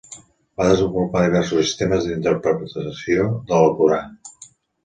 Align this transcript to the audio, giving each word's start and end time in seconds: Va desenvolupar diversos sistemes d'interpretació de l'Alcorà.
Va 0.61 0.65
desenvolupar 0.69 1.21
diversos 1.25 1.59
sistemes 1.67 2.07
d'interpretació 2.09 3.29
de 3.53 3.61
l'Alcorà. 3.63 4.01